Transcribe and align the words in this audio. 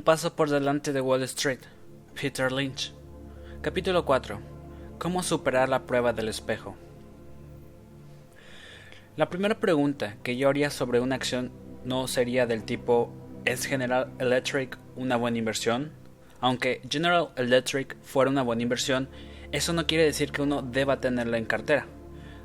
Un 0.00 0.04
paso 0.04 0.34
por 0.34 0.48
delante 0.48 0.94
de 0.94 1.02
Wall 1.02 1.22
Street. 1.24 1.58
Peter 2.18 2.50
Lynch. 2.50 2.94
Capítulo 3.60 4.06
4. 4.06 4.40
¿Cómo 4.98 5.22
superar 5.22 5.68
la 5.68 5.82
prueba 5.82 6.14
del 6.14 6.28
espejo? 6.28 6.74
La 9.18 9.28
primera 9.28 9.60
pregunta 9.60 10.16
que 10.22 10.38
yo 10.38 10.48
haría 10.48 10.70
sobre 10.70 11.00
una 11.00 11.16
acción 11.16 11.52
no 11.84 12.08
sería 12.08 12.46
del 12.46 12.64
tipo 12.64 13.12
¿es 13.44 13.66
General 13.66 14.10
Electric 14.18 14.78
una 14.96 15.16
buena 15.16 15.36
inversión? 15.36 15.92
Aunque 16.40 16.80
General 16.88 17.28
Electric 17.36 17.94
fuera 18.00 18.30
una 18.30 18.40
buena 18.40 18.62
inversión, 18.62 19.10
eso 19.52 19.74
no 19.74 19.86
quiere 19.86 20.04
decir 20.04 20.32
que 20.32 20.40
uno 20.40 20.62
deba 20.62 21.02
tenerla 21.02 21.36
en 21.36 21.44
cartera. 21.44 21.86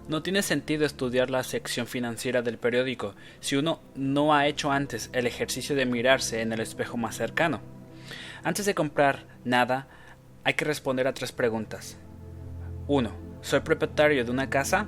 No 0.07 0.21
tiene 0.21 0.43
sentido 0.43 0.85
estudiar 0.85 1.31
la 1.31 1.43
sección 1.43 1.87
financiera 1.87 2.43
del 2.43 2.59
periódico 2.59 3.15
si 3.39 3.55
uno 3.55 3.81
no 3.95 4.35
ha 4.35 4.45
hecho 4.45 4.71
antes 4.71 5.09
el 5.13 5.25
ejercicio 5.25 5.75
de 5.75 5.87
mirarse 5.87 6.41
en 6.41 6.53
el 6.53 6.59
espejo 6.59 6.95
más 6.95 7.15
cercano. 7.15 7.61
Antes 8.43 8.67
de 8.67 8.75
comprar 8.75 9.25
nada, 9.43 9.87
hay 10.43 10.53
que 10.53 10.65
responder 10.65 11.07
a 11.07 11.13
tres 11.13 11.31
preguntas. 11.31 11.97
1. 12.87 13.11
¿Soy 13.41 13.61
propietario 13.61 14.23
de 14.23 14.29
una 14.29 14.51
casa? 14.51 14.85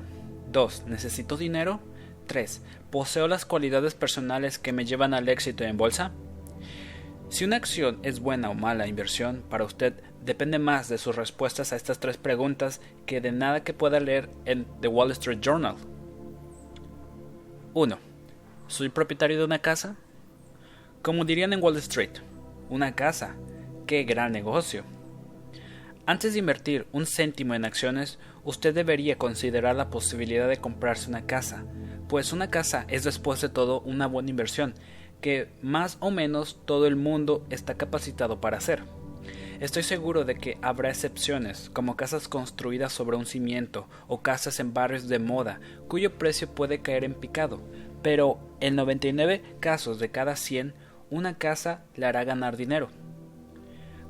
2. 0.51 0.83
¿Necesito 0.85 1.35
dinero? 1.35 1.79
3. 2.27 2.61
¿Poseo 2.91 3.27
las 3.27 3.45
cualidades 3.45 3.95
personales 3.95 4.59
que 4.59 4.71
me 4.71 4.85
llevan 4.85 5.15
al 5.15 5.29
éxito 5.29 5.63
en 5.63 5.77
bolsa? 5.77 6.11
Si 7.29 7.43
una 7.43 7.57
acción 7.57 7.99
es 8.03 8.21
buena 8.21 8.49
o 8.49 8.53
mala 8.53 8.87
inversión 8.87 9.43
para 9.49 9.65
usted 9.65 9.93
depende 10.23 10.59
más 10.59 10.87
de 10.87 10.97
sus 10.97 11.15
respuestas 11.15 11.73
a 11.73 11.75
estas 11.75 11.99
tres 11.99 12.17
preguntas 12.17 12.79
que 13.05 13.19
de 13.19 13.33
nada 13.33 13.63
que 13.63 13.73
pueda 13.73 13.99
leer 13.99 14.29
en 14.45 14.65
The 14.79 14.87
Wall 14.87 15.11
Street 15.11 15.39
Journal. 15.41 15.75
1. 17.73 17.99
¿Soy 18.67 18.89
propietario 18.89 19.37
de 19.37 19.43
una 19.43 19.59
casa? 19.59 19.97
Como 21.01 21.25
dirían 21.25 21.51
en 21.51 21.61
Wall 21.61 21.77
Street, 21.77 22.11
una 22.69 22.95
casa. 22.95 23.35
¡Qué 23.85 24.03
gran 24.03 24.31
negocio! 24.31 24.83
Antes 26.05 26.33
de 26.33 26.39
invertir 26.39 26.87
un 26.93 27.05
céntimo 27.05 27.53
en 27.55 27.65
acciones, 27.65 28.19
usted 28.45 28.73
debería 28.73 29.17
considerar 29.17 29.75
la 29.75 29.89
posibilidad 29.89 30.47
de 30.47 30.57
comprarse 30.57 31.09
una 31.09 31.25
casa, 31.25 31.65
pues 32.07 32.31
una 32.31 32.49
casa 32.49 32.85
es 32.87 33.03
después 33.03 33.41
de 33.41 33.49
todo 33.49 33.81
una 33.81 34.07
buena 34.07 34.29
inversión 34.29 34.73
que 35.21 35.49
más 35.61 35.97
o 35.99 36.11
menos 36.11 36.59
todo 36.65 36.87
el 36.87 36.95
mundo 36.95 37.45
está 37.49 37.75
capacitado 37.75 38.39
para 38.41 38.57
hacer. 38.57 38.83
Estoy 39.59 39.81
seguro 39.81 40.23
de 40.23 40.35
que 40.35 40.59
habrá 40.61 40.89
excepciones, 40.89 41.71
como 41.71 41.95
casas 41.95 42.27
construidas 42.27 42.93
sobre 42.93 43.17
un 43.17 43.25
cimiento 43.25 43.87
o 44.07 44.21
casas 44.21 44.59
en 44.59 44.73
barrios 44.73 45.07
de 45.07 45.17
moda, 45.17 45.59
cuyo 45.87 46.17
precio 46.19 46.47
puede 46.53 46.81
caer 46.81 47.03
en 47.03 47.15
picado, 47.15 47.59
pero 48.03 48.39
en 48.59 48.75
99 48.75 49.41
casos 49.59 49.97
de 49.97 50.11
cada 50.11 50.35
100, 50.35 50.75
una 51.09 51.39
casa 51.39 51.85
le 51.95 52.05
hará 52.05 52.23
ganar 52.23 52.55
dinero. 52.55 52.89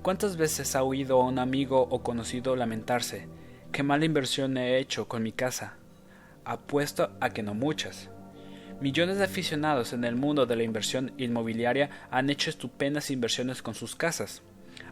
¿Cuántas 0.02 0.36
veces 0.36 0.76
ha 0.76 0.84
oído 0.84 1.22
a 1.22 1.26
un 1.26 1.40
amigo 1.40 1.88
o 1.90 2.04
conocido 2.04 2.56
lamentarse? 2.56 3.30
¿Qué 3.72 3.84
mala 3.84 4.06
inversión 4.06 4.58
he 4.58 4.80
hecho 4.80 5.08
con 5.08 5.24
mi 5.24 5.32
casa? 5.32 5.76
Apuesto 6.44 7.12
a 7.20 7.30
que 7.30 7.44
no 7.44 7.54
muchas. 7.54 8.10
Millones 8.80 9.18
de 9.18 9.24
aficionados 9.24 9.92
en 9.94 10.04
el 10.04 10.16
mundo 10.16 10.46
de 10.46 10.56
la 10.56 10.62
inversión 10.62 11.12
inmobiliaria 11.18 11.90
han 12.12 12.30
hecho 12.30 12.52
estupendas 12.52 13.10
inversiones 13.10 13.64
con 13.64 13.74
sus 13.74 13.96
casas. 13.96 14.44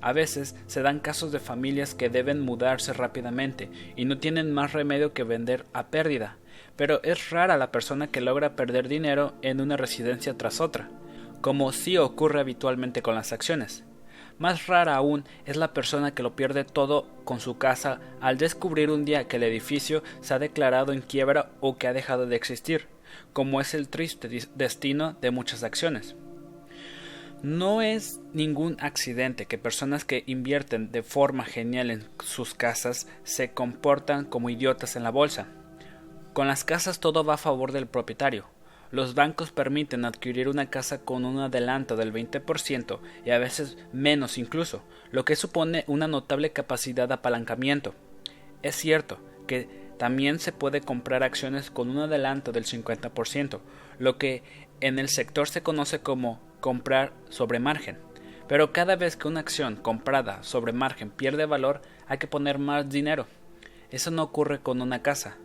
A 0.02 0.12
veces 0.12 0.56
se 0.66 0.82
dan 0.82 1.00
casos 1.00 1.32
de 1.32 1.40
familias 1.40 1.94
que 1.94 2.10
deben 2.10 2.40
mudarse 2.40 2.94
rápidamente 2.94 3.70
y 3.96 4.06
no 4.06 4.18
tienen 4.18 4.52
más 4.52 4.74
remedio 4.74 5.14
que 5.14 5.24
vender 5.24 5.68
a 5.72 5.88
pérdida, 5.88 6.38
pero 6.76 7.00
es 7.04 7.30
rara 7.30 7.58
la 7.58 7.72
persona 7.72 8.08
que 8.08 8.22
logra 8.22 8.56
perder 8.56 8.88
dinero 8.88 9.36
en 9.44 9.62
una 9.62 9.78
residencia 9.78 10.36
tras 10.36 10.62
otra, 10.62 10.90
como 11.42 11.72
sí 11.72 11.96
ocurre 11.98 12.40
habitualmente 12.40 13.04
con 13.04 13.14
las 13.14 13.34
acciones. 13.34 13.84
Más 14.40 14.66
rara 14.66 14.96
aún 14.96 15.26
es 15.46 15.58
la 15.58 15.74
persona 15.74 16.16
que 16.16 16.24
lo 16.24 16.36
pierde 16.36 16.64
todo 16.64 17.08
con 17.24 17.40
su 17.40 17.60
casa 17.60 18.00
al 18.20 18.40
descubrir 18.40 18.90
un 18.90 19.06
día 19.06 19.28
que 19.28 19.38
el 19.38 19.44
edificio 19.44 20.02
se 20.22 20.34
ha 20.34 20.40
declarado 20.40 20.92
en 20.92 21.02
quiebra 21.02 21.52
o 21.62 21.78
que 21.78 21.88
ha 21.88 21.94
dejado 21.94 22.26
de 22.26 22.36
existir 22.36 22.95
como 23.34 23.62
es 23.62 23.74
el 23.74 23.90
triste 23.90 24.30
destino 24.56 25.18
de 25.22 25.32
muchas 25.32 25.64
acciones. 25.64 26.16
No 27.44 27.82
es 27.82 28.22
ningún 28.34 28.78
accidente 28.80 29.46
que 29.46 29.58
personas 29.58 30.04
que 30.04 30.24
invierten 30.26 30.92
de 30.92 31.04
forma 31.04 31.46
genial 31.46 31.92
en 31.92 32.04
sus 32.24 32.56
casas 32.56 33.08
se 33.24 33.52
comportan 33.52 34.26
como 34.26 34.50
idiotas 34.50 34.96
en 34.96 35.04
la 35.04 35.12
bolsa. 35.12 35.48
Con 36.34 36.48
las 36.48 36.64
casas 36.64 37.00
todo 37.00 37.24
va 37.24 37.36
a 37.36 37.38
favor 37.38 37.72
del 37.72 37.86
propietario. 37.86 38.46
Los 38.92 39.14
bancos 39.14 39.52
permiten 39.52 40.06
adquirir 40.06 40.48
una 40.48 40.70
casa 40.70 41.02
con 41.02 41.24
un 41.24 41.40
adelanto 41.40 41.96
del 41.96 42.14
20% 42.14 43.00
y 43.26 43.32
a 43.32 43.38
veces 43.38 43.78
menos 43.94 44.38
incluso, 44.38 44.84
lo 45.12 45.24
que 45.24 45.36
supone 45.36 45.84
una 45.88 46.08
notable 46.08 46.52
capacidad 46.52 47.08
de 47.08 47.14
apalancamiento. 47.14 47.94
Es 48.64 48.76
cierto 48.76 49.20
que 49.46 49.85
también 49.98 50.40
se 50.40 50.52
puede 50.52 50.82
comprar 50.82 51.24
acciones 51.24 51.72
con 51.72 51.90
un 51.90 52.00
adelanto 52.00 52.52
del 52.52 52.66
50%, 52.66 53.60
lo 54.00 54.18
que 54.18 54.44
en 54.82 55.00
el 55.00 55.10
sector 55.10 55.48
se 55.48 55.64
conoce 55.64 56.00
como 56.00 56.42
comprar 56.60 57.14
sobre 57.30 57.60
margen. 57.60 57.98
Pero 58.48 58.74
cada 58.74 58.96
vez 58.96 59.16
que 59.16 59.28
una 59.28 59.40
acción 59.40 59.76
comprada 59.76 60.44
sobre 60.44 60.74
margen 60.74 61.10
pierde 61.10 61.46
valor, 61.46 61.82
hay 62.08 62.18
que 62.18 62.28
poner 62.28 62.60
más 62.60 62.90
dinero. 62.90 63.28
Eso 63.90 64.12
no 64.12 64.24
ocurre 64.24 64.60
con 64.60 64.82
una 64.82 65.02
casa. 65.02 65.38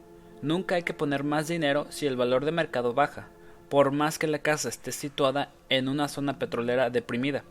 Nunca 0.42 0.74
hay 0.74 0.82
que 0.82 0.94
poner 0.94 1.24
más 1.24 1.48
dinero 1.48 1.86
si 1.90 2.06
el 2.06 2.16
valor 2.16 2.44
de 2.44 2.52
mercado 2.52 2.92
baja, 2.92 3.28
por 3.68 3.92
más 3.92 4.18
que 4.18 4.26
la 4.26 4.40
casa 4.40 4.68
esté 4.68 4.92
situada 4.92 5.52
en 5.68 5.88
una 5.88 6.08
zona 6.08 6.38
petrolera 6.38 6.90
deprimida. 6.90 7.44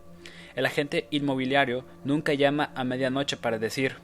El 0.54 0.66
agente 0.66 1.06
inmobiliario 1.10 1.84
nunca 2.04 2.34
llama 2.34 2.70
a 2.74 2.84
medianoche 2.84 3.36
para 3.36 3.58
decir 3.58 3.96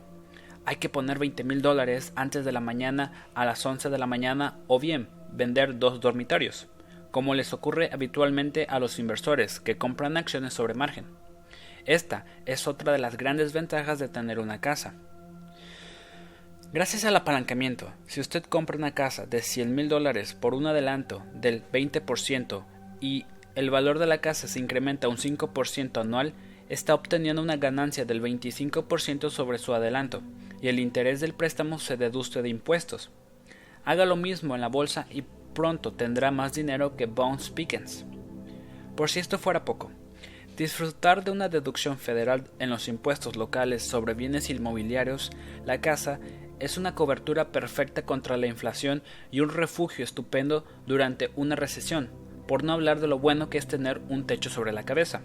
hay 0.67 0.77
que 0.77 0.89
poner 0.89 1.19
20 1.19 1.45
mil 1.45 1.63
dólares 1.63 2.13
antes 2.17 2.45
de 2.45 2.53
la 2.53 2.61
mañana 2.61 3.29
a 3.35 3.45
las 3.45 3.65
11 3.65 3.89
de 3.89 3.99
la 3.99 4.07
mañana 4.07 4.59
o 4.67 4.81
bien 4.81 5.09
vender 5.33 5.79
dos 5.79 6.01
dormitorios, 6.01 6.67
como 7.13 7.35
les 7.35 7.53
ocurre 7.53 7.89
habitualmente 7.93 8.67
a 8.69 8.81
los 8.81 8.99
inversores 8.99 9.61
que 9.61 9.79
compran 9.79 10.17
acciones 10.17 10.55
sobre 10.55 10.75
margen. 10.75 11.07
Esta 11.87 12.25
es 12.47 12.67
otra 12.67 12.93
de 12.93 12.99
las 12.99 13.17
grandes 13.17 13.53
ventajas 13.53 14.01
de 14.01 14.09
tener 14.09 14.41
una 14.41 14.61
casa. 14.61 14.95
Gracias 16.73 17.05
al 17.05 17.15
apalancamiento, 17.15 17.93
si 18.09 18.21
usted 18.21 18.43
compra 18.43 18.77
una 18.77 18.93
casa 18.93 19.25
de 19.25 19.41
100 19.41 19.73
mil 19.73 19.89
dólares 19.89 20.35
por 20.35 20.53
un 20.53 20.67
adelanto 20.67 21.23
del 21.33 21.63
20% 21.71 22.65
y 23.01 23.25
el 23.55 23.71
valor 23.71 24.01
de 24.01 24.07
la 24.07 24.19
casa 24.19 24.49
se 24.49 24.59
incrementa 24.59 25.09
un 25.09 25.17
5% 25.17 26.01
anual, 26.01 26.35
está 26.69 26.93
obteniendo 26.93 27.41
una 27.41 27.57
ganancia 27.57 28.05
del 28.05 28.21
25% 28.21 29.31
sobre 29.31 29.59
su 29.59 29.73
adelanto, 29.75 30.23
el 30.69 30.79
interés 30.79 31.21
del 31.21 31.35
préstamo 31.35 31.79
se 31.79 31.97
deduce 31.97 32.43
de 32.43 32.49
impuestos. 32.49 33.11
Haga 33.85 34.05
lo 34.05 34.17
mismo 34.17 34.55
en 34.55 34.61
la 34.61 34.69
bolsa 34.69 35.07
y 35.11 35.23
pronto 35.55 35.93
tendrá 35.93 36.31
más 36.31 36.53
dinero 36.55 36.97
que 36.97 37.07
Bones 37.07 37.51
Pickens. 37.51 38.05
Por 38.97 39.11
si 39.11 39.21
esto 39.21 39.39
fuera 39.39 39.65
poco, 39.65 39.91
disfrutar 40.57 41.25
de 41.25 41.31
una 41.31 41.49
deducción 41.49 41.99
federal 41.99 42.45
en 42.59 42.71
los 42.71 42.89
impuestos 42.89 43.37
locales 43.37 43.83
sobre 43.83 44.15
bienes 44.15 44.51
inmobiliarios, 44.51 45.31
la 45.65 45.81
casa 45.81 46.19
es 46.59 46.79
una 46.79 46.95
cobertura 46.95 47.53
perfecta 47.53 48.03
contra 48.03 48.37
la 48.37 48.47
inflación 48.47 49.03
y 49.31 49.41
un 49.41 49.51
refugio 49.51 50.05
estupendo 50.05 50.65
durante 50.87 51.31
una 51.37 51.57
recesión, 51.57 52.11
por 52.49 52.65
no 52.65 52.73
hablar 52.73 53.01
de 53.01 53.09
lo 53.09 53.19
bueno 53.19 53.51
que 53.51 53.59
es 53.59 53.67
tener 53.67 54.01
un 54.09 54.27
techo 54.27 54.51
sobre 54.51 54.73
la 54.73 54.85
cabeza. 54.85 55.21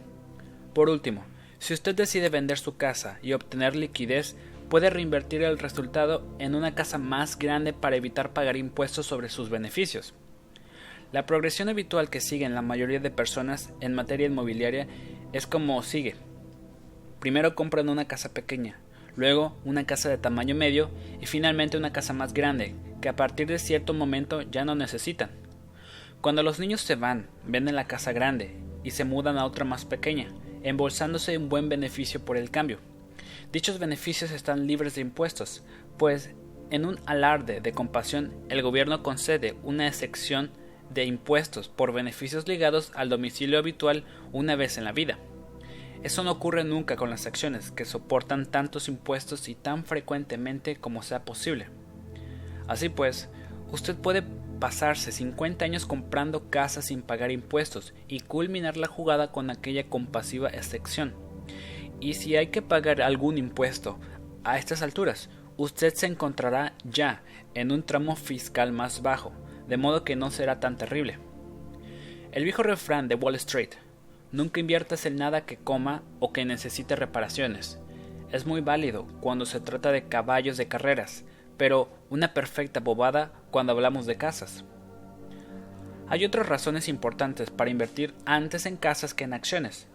Por 0.73 0.89
último, 0.89 1.23
si 1.59 1.73
usted 1.73 1.95
decide 1.95 2.29
vender 2.29 2.57
su 2.57 2.75
casa 2.75 3.19
y 3.21 3.33
obtener 3.33 3.75
liquidez, 3.75 4.35
puede 4.71 4.89
reinvertir 4.89 5.43
el 5.43 5.59
resultado 5.59 6.25
en 6.39 6.55
una 6.55 6.73
casa 6.75 6.97
más 6.97 7.37
grande 7.37 7.73
para 7.73 7.97
evitar 7.97 8.31
pagar 8.31 8.55
impuestos 8.55 9.05
sobre 9.05 9.27
sus 9.27 9.49
beneficios. 9.49 10.13
La 11.11 11.25
progresión 11.25 11.67
habitual 11.67 12.09
que 12.09 12.21
siguen 12.21 12.55
la 12.55 12.61
mayoría 12.61 13.01
de 13.01 13.11
personas 13.11 13.73
en 13.81 13.93
materia 13.93 14.27
inmobiliaria 14.27 14.87
es 15.33 15.45
como 15.45 15.83
sigue. 15.83 16.15
Primero 17.19 17.53
compran 17.53 17.89
una 17.89 18.07
casa 18.07 18.33
pequeña, 18.33 18.79
luego 19.17 19.57
una 19.65 19.85
casa 19.85 20.07
de 20.07 20.17
tamaño 20.17 20.55
medio 20.55 20.89
y 21.19 21.25
finalmente 21.25 21.75
una 21.75 21.91
casa 21.91 22.13
más 22.13 22.33
grande, 22.33 22.73
que 23.01 23.09
a 23.09 23.17
partir 23.17 23.47
de 23.47 23.59
cierto 23.59 23.93
momento 23.93 24.41
ya 24.41 24.63
no 24.63 24.73
necesitan. 24.73 25.31
Cuando 26.21 26.43
los 26.43 26.59
niños 26.59 26.79
se 26.79 26.95
van, 26.95 27.27
venden 27.45 27.75
la 27.75 27.87
casa 27.87 28.13
grande 28.13 28.55
y 28.85 28.91
se 28.91 29.03
mudan 29.03 29.37
a 29.37 29.43
otra 29.43 29.65
más 29.65 29.83
pequeña, 29.83 30.29
embolsándose 30.63 31.37
un 31.37 31.49
buen 31.49 31.67
beneficio 31.67 32.23
por 32.23 32.37
el 32.37 32.51
cambio. 32.51 32.79
Dichos 33.51 33.79
beneficios 33.79 34.31
están 34.31 34.67
libres 34.67 34.95
de 34.95 35.01
impuestos, 35.01 35.63
pues 35.97 36.31
en 36.69 36.85
un 36.85 36.99
alarde 37.05 37.59
de 37.59 37.73
compasión 37.73 38.33
el 38.49 38.61
gobierno 38.61 39.03
concede 39.03 39.55
una 39.63 39.87
excepción 39.87 40.51
de 40.89 41.05
impuestos 41.05 41.67
por 41.69 41.93
beneficios 41.93 42.47
ligados 42.47 42.91
al 42.95 43.09
domicilio 43.09 43.59
habitual 43.59 44.05
una 44.31 44.55
vez 44.55 44.77
en 44.77 44.85
la 44.85 44.91
vida. 44.91 45.19
Eso 46.03 46.23
no 46.23 46.31
ocurre 46.31 46.63
nunca 46.63 46.95
con 46.95 47.09
las 47.09 47.27
acciones, 47.27 47.71
que 47.71 47.85
soportan 47.85 48.45
tantos 48.45 48.87
impuestos 48.87 49.47
y 49.49 49.55
tan 49.55 49.85
frecuentemente 49.85 50.77
como 50.77 51.03
sea 51.03 51.23
posible. 51.25 51.67
Así 52.67 52.89
pues, 52.89 53.29
usted 53.71 53.95
puede 53.95 54.23
pasarse 54.59 55.11
50 55.11 55.65
años 55.65 55.85
comprando 55.85 56.49
casas 56.49 56.85
sin 56.85 57.01
pagar 57.01 57.31
impuestos 57.31 57.93
y 58.07 58.21
culminar 58.21 58.77
la 58.77 58.87
jugada 58.87 59.31
con 59.31 59.49
aquella 59.49 59.89
compasiva 59.89 60.49
excepción 60.49 61.13
Y 62.01 62.15
si 62.15 62.35
hay 62.35 62.47
que 62.47 62.61
pagar 62.61 63.01
algún 63.01 63.37
impuesto 63.37 63.97
a 64.43 64.57
estas 64.57 64.81
alturas, 64.81 65.29
usted 65.55 65.93
se 65.93 66.07
encontrará 66.07 66.73
ya 66.83 67.23
en 67.53 67.71
un 67.71 67.83
tramo 67.83 68.17
fiscal 68.17 68.73
más 68.73 69.01
bajo, 69.01 69.31
de 69.69 69.77
modo 69.77 70.03
que 70.03 70.17
no 70.17 70.31
será 70.31 70.59
tan 70.59 70.77
terrible. 70.77 71.19
El 72.33 72.43
viejo 72.43 72.63
refrán 72.63 73.07
de 73.07 73.15
Wall 73.15 73.35
Street, 73.35 73.69
nunca 74.33 74.59
inviertas 74.59 75.05
en 75.05 75.15
nada 75.15 75.45
que 75.45 75.55
coma 75.55 76.03
o 76.19 76.33
que 76.33 76.43
necesite 76.43 76.97
reparaciones, 76.97 77.79
es 78.31 78.45
muy 78.45 78.61
válido 78.61 79.07
cuando 79.19 79.45
se 79.45 79.59
trata 79.59 79.91
de 79.91 80.07
caballos 80.07 80.55
de 80.55 80.67
carreras, 80.67 81.25
pero 81.57 81.89
una 82.09 82.33
perfecta 82.33 82.79
bobada 82.79 83.33
cuando 83.51 83.73
hablamos 83.73 84.05
de 84.05 84.15
casas. 84.15 84.63
Hay 86.07 86.23
otras 86.23 86.47
razones 86.47 86.87
importantes 86.87 87.49
para 87.49 87.69
invertir 87.69 88.13
antes 88.25 88.65
en 88.65 88.77
casas 88.77 89.13
que 89.13 89.25
en 89.25 89.33
acciones. 89.33 89.87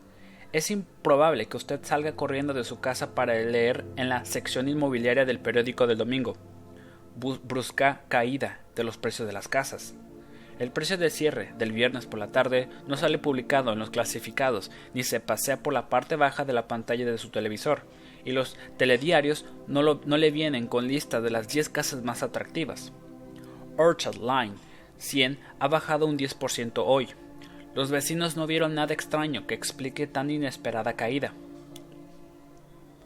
Es 0.56 0.70
improbable 0.70 1.48
que 1.48 1.58
usted 1.58 1.80
salga 1.82 2.16
corriendo 2.16 2.54
de 2.54 2.64
su 2.64 2.80
casa 2.80 3.14
para 3.14 3.34
leer 3.34 3.84
en 3.96 4.08
la 4.08 4.24
sección 4.24 4.70
inmobiliaria 4.70 5.26
del 5.26 5.38
periódico 5.38 5.86
del 5.86 5.98
domingo 5.98 6.34
brusca 7.44 8.00
caída 8.08 8.60
de 8.74 8.82
los 8.82 8.96
precios 8.96 9.28
de 9.28 9.34
las 9.34 9.48
casas. 9.48 9.94
El 10.58 10.70
precio 10.70 10.96
de 10.96 11.10
cierre 11.10 11.52
del 11.58 11.72
viernes 11.72 12.06
por 12.06 12.18
la 12.18 12.32
tarde 12.32 12.70
no 12.86 12.96
sale 12.96 13.18
publicado 13.18 13.70
en 13.70 13.78
los 13.78 13.90
clasificados 13.90 14.70
ni 14.94 15.02
se 15.02 15.20
pasea 15.20 15.62
por 15.62 15.74
la 15.74 15.90
parte 15.90 16.16
baja 16.16 16.46
de 16.46 16.54
la 16.54 16.66
pantalla 16.68 17.04
de 17.04 17.18
su 17.18 17.28
televisor, 17.28 17.82
y 18.24 18.32
los 18.32 18.56
telediarios 18.78 19.44
no, 19.66 19.82
le 19.82 20.30
vienen 20.30 20.68
con 20.68 20.88
lista 20.88 21.20
de 21.20 21.32
las 21.32 21.48
10 21.48 21.68
casas 21.68 22.02
más 22.02 22.22
atractivas. 22.22 22.94
Orchard 23.76 24.16
Line 24.16 24.54
100 24.96 25.38
ha 25.58 25.68
bajado 25.68 26.06
un 26.06 26.16
10% 26.16 26.82
hoy. 26.86 27.08
Los 27.76 27.90
vecinos 27.90 28.38
no 28.38 28.46
vieron 28.46 28.74
nada 28.74 28.94
extraño 28.94 29.46
que 29.46 29.54
explique 29.54 30.06
tan 30.06 30.30
inesperada 30.30 30.94
caída. 30.94 31.34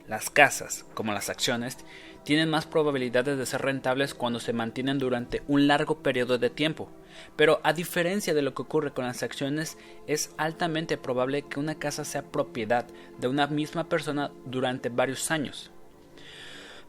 Las 0.07 0.31
casas, 0.31 0.87
como 0.95 1.13
las 1.13 1.29
acciones, 1.29 1.77
tienen 2.23 2.49
más 2.49 2.67
probabilidades 2.67 3.37
de 3.37 3.47
ser 3.47 3.63
rentables 3.63 4.15
cuando 4.15 4.39
se 4.39 4.53
mantienen 4.53 5.01
durante 5.01 5.43
un 5.49 5.67
largo 5.67 6.05
periodo 6.05 6.39
de 6.39 6.51
tiempo, 6.51 6.89
pero 7.35 7.61
a 7.65 7.73
diferencia 7.73 8.33
de 8.33 8.43
lo 8.43 8.55
que 8.55 8.63
ocurre 8.63 8.93
con 8.93 9.05
las 9.05 9.25
acciones, 9.25 9.77
es 10.07 10.33
altamente 10.37 10.97
probable 10.97 11.43
que 11.43 11.59
una 11.59 11.81
casa 11.81 12.05
sea 12.05 12.23
propiedad 12.23 12.87
de 13.19 13.27
una 13.27 13.49
misma 13.49 13.89
persona 13.89 14.31
durante 14.45 14.89
varios 14.89 15.33
años. 15.33 15.73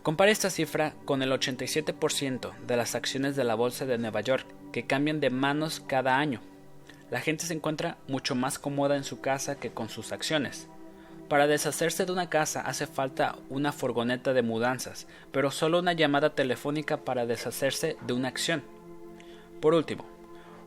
Compare 0.04 0.30
esta 0.30 0.52
cifra 0.52 0.94
con 1.06 1.24
el 1.24 1.32
87% 1.32 2.52
de 2.68 2.78
las 2.78 2.94
acciones 2.94 3.36
de 3.36 3.44
la 3.44 3.56
Bolsa 3.56 3.88
de 3.88 3.98
Nueva 3.98 4.22
York 4.22 4.46
que 4.72 4.86
cambian 4.86 5.20
de 5.20 5.32
manos 5.32 5.80
cada 5.80 6.20
año. 6.20 6.42
La 7.12 7.20
gente 7.20 7.46
se 7.46 7.54
encuentra 7.54 7.98
mucho 8.08 8.36
más 8.36 8.58
cómoda 8.58 8.96
en 8.96 9.04
su 9.04 9.20
casa 9.20 9.60
que 9.60 9.72
con 9.72 9.90
sus 9.90 10.14
acciones. 10.14 10.70
Para 11.28 11.46
deshacerse 11.46 12.06
de 12.06 12.12
una 12.14 12.30
casa 12.30 12.62
hace 12.62 12.88
falta 12.88 13.38
una 13.50 13.74
furgoneta 13.74 14.32
de 14.32 14.42
mudanzas, 14.42 15.08
pero 15.34 15.52
solo 15.52 15.80
una 15.80 15.92
llamada 15.92 16.36
telefónica 16.36 17.04
para 17.04 17.26
deshacerse 17.26 17.98
de 18.08 18.14
una 18.14 18.30
acción. 18.30 18.64
Por 19.60 19.74
último, 19.74 20.06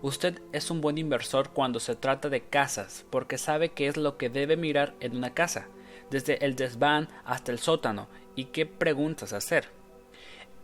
usted 0.03 0.43
es 0.53 0.71
un 0.71 0.83
buen 0.83 0.99
inversor 0.99 1.49
cuando 1.49 1.81
se 1.81 1.97
trata 1.97 2.29
de 2.29 2.43
casas, 2.43 3.07
porque 3.09 3.39
sabe 3.39 3.71
qué 3.71 3.87
es 3.87 3.97
lo 3.97 4.19
que 4.19 4.29
debe 4.29 4.59
mirar 4.59 4.95
en 5.01 5.17
una 5.17 5.33
casa, 5.33 5.69
desde 6.11 6.45
el 6.45 6.57
desván 6.57 7.09
hasta 7.25 7.53
el 7.53 7.59
sótano, 7.59 8.07
y 8.37 8.47
qué 8.47 8.67
preguntas 8.67 9.33
hacer. 9.33 9.71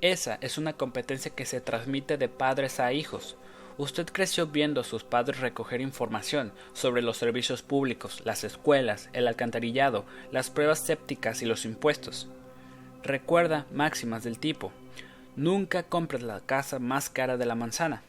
Esa 0.03 0.37
es 0.43 0.59
una 0.59 0.75
competencia 0.75 1.31
que 1.35 1.47
se 1.47 1.63
transmite 1.63 2.19
de 2.19 2.29
padres 2.29 2.81
a 2.81 2.93
hijos, 2.93 3.37
Usted 3.81 4.07
creció 4.13 4.47
viendo 4.47 4.83
a 4.83 4.85
sus 4.85 5.05
padres 5.05 5.41
recoger 5.41 5.81
información 5.81 6.53
sobre 6.75 7.01
los 7.01 7.17
servicios 7.17 7.63
públicos, 7.63 8.21
las 8.27 8.45
escuelas, 8.45 9.09
el 9.15 9.27
alcantarillado, 9.27 10.05
las 10.31 10.51
pruebas 10.51 10.81
sépticas 10.81 11.41
y 11.41 11.47
los 11.47 11.65
impuestos. 11.65 12.29
Recuerda 13.03 13.65
máximas 13.73 14.23
del 14.23 14.39
tipo 14.39 14.71
Nunca 15.35 15.85
compres 15.85 16.23
la 16.23 16.41
casa 16.41 16.79
más 16.79 17.09
cara 17.09 17.39
de 17.39 17.47
la 17.47 17.55
manzana. 17.55 18.03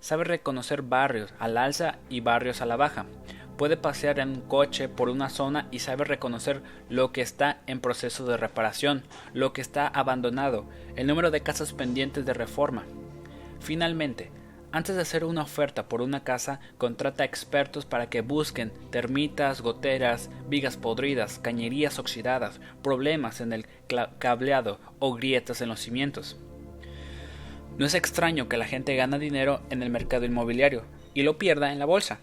Sabe 0.00 0.24
reconocer 0.24 0.82
barrios 0.82 1.32
al 1.38 1.58
alza 1.58 1.98
y 2.08 2.18
barrios 2.18 2.60
a 2.60 2.66
la 2.66 2.74
baja. 2.74 3.06
Puede 3.56 3.76
pasear 3.76 4.18
en 4.18 4.30
un 4.30 4.40
coche 4.40 4.88
por 4.88 5.10
una 5.10 5.30
zona 5.30 5.68
y 5.70 5.78
sabe 5.78 6.06
reconocer 6.06 6.60
lo 6.88 7.12
que 7.12 7.20
está 7.20 7.60
en 7.68 7.78
proceso 7.78 8.26
de 8.26 8.36
reparación, 8.36 9.04
lo 9.32 9.52
que 9.52 9.60
está 9.60 9.86
abandonado, 9.86 10.64
el 10.96 11.06
número 11.06 11.30
de 11.30 11.42
casas 11.42 11.72
pendientes 11.72 12.26
de 12.26 12.34
reforma. 12.34 12.82
Finalmente, 13.60 14.32
antes 14.70 14.96
de 14.96 15.02
hacer 15.02 15.24
una 15.24 15.42
oferta 15.42 15.88
por 15.88 16.02
una 16.02 16.24
casa, 16.24 16.60
contrata 16.76 17.24
expertos 17.24 17.86
para 17.86 18.10
que 18.10 18.20
busquen 18.20 18.70
termitas, 18.90 19.62
goteras, 19.62 20.30
vigas 20.48 20.76
podridas, 20.76 21.38
cañerías 21.38 21.98
oxidadas, 21.98 22.60
problemas 22.82 23.40
en 23.40 23.54
el 23.54 23.66
cableado 24.18 24.78
o 24.98 25.14
grietas 25.14 25.62
en 25.62 25.68
los 25.68 25.80
cimientos. 25.80 26.36
No 27.78 27.86
es 27.86 27.94
extraño 27.94 28.48
que 28.48 28.58
la 28.58 28.66
gente 28.66 28.94
gana 28.96 29.18
dinero 29.18 29.62
en 29.70 29.82
el 29.82 29.90
mercado 29.90 30.26
inmobiliario 30.26 30.84
y 31.14 31.22
lo 31.22 31.38
pierda 31.38 31.72
en 31.72 31.78
la 31.78 31.86
bolsa. 31.86 32.20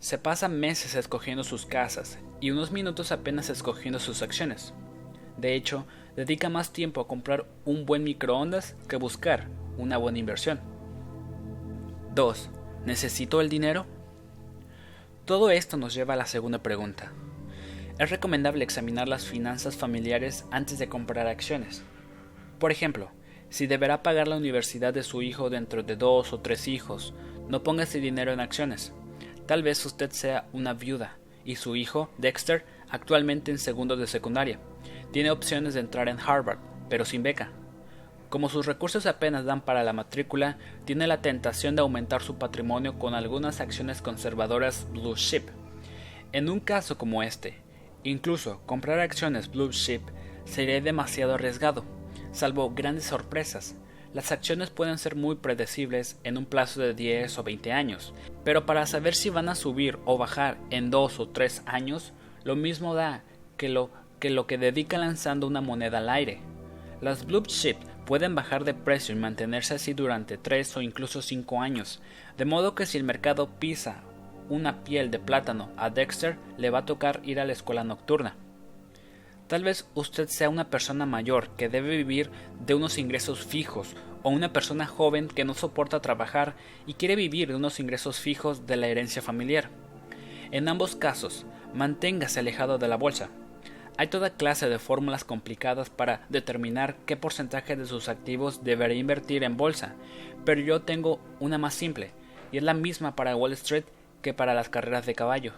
Se 0.00 0.18
pasa 0.18 0.48
meses 0.48 0.94
escogiendo 0.94 1.44
sus 1.44 1.66
casas 1.66 2.18
y 2.40 2.50
unos 2.50 2.72
minutos 2.72 3.12
apenas 3.12 3.48
escogiendo 3.48 4.00
sus 4.00 4.22
acciones. 4.22 4.74
De 5.36 5.54
hecho, 5.54 5.86
dedica 6.16 6.48
más 6.48 6.72
tiempo 6.72 7.00
a 7.00 7.06
comprar 7.06 7.46
un 7.64 7.86
buen 7.86 8.02
microondas 8.02 8.74
que 8.88 8.96
buscar 8.96 9.48
una 9.76 9.98
buena 9.98 10.18
inversión. 10.18 10.75
2. 12.16 12.48
¿Necesito 12.86 13.42
el 13.42 13.50
dinero? 13.50 13.84
Todo 15.26 15.50
esto 15.50 15.76
nos 15.76 15.92
lleva 15.92 16.14
a 16.14 16.16
la 16.16 16.24
segunda 16.24 16.62
pregunta. 16.62 17.12
Es 17.98 18.08
recomendable 18.08 18.64
examinar 18.64 19.06
las 19.06 19.26
finanzas 19.26 19.76
familiares 19.76 20.46
antes 20.50 20.78
de 20.78 20.88
comprar 20.88 21.26
acciones. 21.26 21.82
Por 22.58 22.72
ejemplo, 22.72 23.10
si 23.50 23.66
deberá 23.66 24.02
pagar 24.02 24.28
la 24.28 24.38
universidad 24.38 24.94
de 24.94 25.02
su 25.02 25.20
hijo 25.20 25.50
dentro 25.50 25.82
de 25.82 25.94
dos 25.96 26.32
o 26.32 26.40
tres 26.40 26.68
hijos, 26.68 27.12
no 27.50 27.62
ponga 27.62 27.82
ese 27.82 28.00
dinero 28.00 28.32
en 28.32 28.40
acciones. 28.40 28.94
Tal 29.44 29.62
vez 29.62 29.84
usted 29.84 30.10
sea 30.10 30.48
una 30.54 30.72
viuda 30.72 31.18
y 31.44 31.56
su 31.56 31.76
hijo, 31.76 32.08
Dexter, 32.16 32.64
actualmente 32.88 33.50
en 33.50 33.58
segundo 33.58 33.94
de 33.94 34.06
secundaria. 34.06 34.58
Tiene 35.12 35.30
opciones 35.30 35.74
de 35.74 35.80
entrar 35.80 36.08
en 36.08 36.18
Harvard, 36.18 36.60
pero 36.88 37.04
sin 37.04 37.22
beca. 37.22 37.52
Como 38.28 38.48
sus 38.48 38.66
recursos 38.66 39.06
apenas 39.06 39.44
dan 39.44 39.60
para 39.60 39.84
la 39.84 39.92
matrícula, 39.92 40.58
tiene 40.84 41.06
la 41.06 41.22
tentación 41.22 41.76
de 41.76 41.82
aumentar 41.82 42.22
su 42.22 42.36
patrimonio 42.36 42.98
con 42.98 43.14
algunas 43.14 43.60
acciones 43.60 44.02
conservadoras 44.02 44.88
Blue 44.90 45.14
Chip. 45.14 45.48
En 46.32 46.48
un 46.48 46.58
caso 46.58 46.98
como 46.98 47.22
este, 47.22 47.60
incluso 48.02 48.60
comprar 48.66 48.98
acciones 48.98 49.50
Blue 49.50 49.70
Chip 49.70 50.02
sería 50.44 50.80
demasiado 50.80 51.34
arriesgado, 51.34 51.84
salvo 52.32 52.72
grandes 52.74 53.04
sorpresas. 53.04 53.76
Las 54.12 54.32
acciones 54.32 54.70
pueden 54.70 54.98
ser 54.98 55.14
muy 55.14 55.36
predecibles 55.36 56.18
en 56.24 56.36
un 56.36 56.46
plazo 56.46 56.80
de 56.80 56.94
10 56.94 57.38
o 57.38 57.42
20 57.44 57.72
años, 57.72 58.12
pero 58.44 58.66
para 58.66 58.86
saber 58.86 59.14
si 59.14 59.30
van 59.30 59.48
a 59.48 59.54
subir 59.54 59.98
o 60.04 60.18
bajar 60.18 60.58
en 60.70 60.90
2 60.90 61.20
o 61.20 61.28
3 61.28 61.62
años, 61.66 62.12
lo 62.42 62.56
mismo 62.56 62.94
da 62.94 63.22
que 63.56 63.68
lo 63.68 63.90
que, 64.18 64.30
lo 64.30 64.46
que 64.46 64.58
dedica 64.58 64.98
lanzando 64.98 65.46
una 65.46 65.60
moneda 65.60 65.98
al 65.98 66.08
aire. 66.08 66.40
Las 67.00 67.26
blue 67.26 67.42
chip 67.42 67.76
pueden 68.06 68.34
bajar 68.34 68.64
de 68.64 68.72
precio 68.72 69.14
y 69.14 69.18
mantenerse 69.18 69.74
así 69.74 69.92
durante 69.92 70.38
3 70.38 70.78
o 70.78 70.80
incluso 70.80 71.20
5 71.20 71.60
años, 71.60 72.00
de 72.38 72.46
modo 72.46 72.74
que 72.74 72.86
si 72.86 72.96
el 72.96 73.04
mercado 73.04 73.50
pisa 73.58 74.02
una 74.48 74.84
piel 74.84 75.10
de 75.10 75.18
plátano 75.18 75.70
a 75.76 75.90
Dexter, 75.90 76.38
le 76.56 76.70
va 76.70 76.80
a 76.80 76.86
tocar 76.86 77.20
ir 77.24 77.40
a 77.40 77.44
la 77.44 77.52
escuela 77.52 77.84
nocturna. 77.84 78.36
Tal 79.48 79.64
vez 79.64 79.88
usted 79.94 80.28
sea 80.28 80.48
una 80.48 80.70
persona 80.70 81.04
mayor 81.04 81.50
que 81.50 81.68
debe 81.68 81.96
vivir 81.96 82.30
de 82.64 82.74
unos 82.74 82.98
ingresos 82.98 83.44
fijos 83.44 83.94
o 84.22 84.30
una 84.30 84.52
persona 84.52 84.86
joven 84.86 85.28
que 85.28 85.44
no 85.44 85.54
soporta 85.54 86.00
trabajar 86.00 86.54
y 86.86 86.94
quiere 86.94 87.16
vivir 87.16 87.48
de 87.48 87.54
unos 87.54 87.78
ingresos 87.78 88.18
fijos 88.18 88.66
de 88.66 88.76
la 88.76 88.88
herencia 88.88 89.22
familiar. 89.22 89.70
En 90.50 90.68
ambos 90.68 90.96
casos, 90.96 91.46
manténgase 91.74 92.40
alejado 92.40 92.78
de 92.78 92.88
la 92.88 92.96
bolsa, 92.96 93.30
hay 93.98 94.08
toda 94.08 94.30
clase 94.30 94.68
de 94.68 94.78
fórmulas 94.78 95.24
complicadas 95.24 95.90
para 95.90 96.26
determinar 96.28 96.96
qué 97.06 97.16
porcentaje 97.16 97.76
de 97.76 97.86
sus 97.86 98.08
activos 98.08 98.62
debería 98.62 98.98
invertir 98.98 99.42
en 99.42 99.56
bolsa, 99.56 99.94
pero 100.44 100.60
yo 100.60 100.82
tengo 100.82 101.18
una 101.40 101.58
más 101.58 101.74
simple, 101.74 102.10
y 102.52 102.58
es 102.58 102.62
la 102.62 102.74
misma 102.74 103.16
para 103.16 103.36
Wall 103.36 103.52
Street 103.52 103.84
que 104.22 104.34
para 104.34 104.54
las 104.54 104.68
carreras 104.68 105.06
de 105.06 105.14
caballo. 105.14 105.52